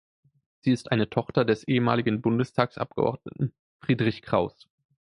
[0.61, 4.67] Sie ist eine Tochter des ehemaligen Bundestagsabgeordneten Friedrich Kraus.